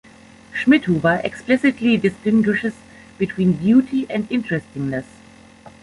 [0.51, 2.73] Schmidhuber explicitly distinguishes
[3.19, 5.05] between beauty and interestingness.